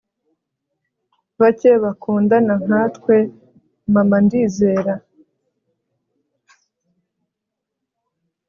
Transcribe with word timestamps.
bake 1.39 1.71
bakundana 1.83 2.53
nkatwe, 2.63 3.15
mama, 3.93 4.17
ndizera 4.25 4.93